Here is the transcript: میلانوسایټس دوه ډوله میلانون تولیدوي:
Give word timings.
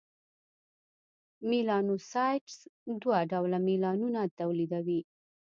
میلانوسایټس 1.49 2.57
دوه 3.01 3.17
ډوله 3.31 3.57
میلانون 3.67 4.15
تولیدوي: 4.39 4.99